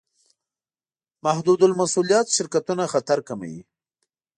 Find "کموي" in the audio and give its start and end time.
3.27-3.59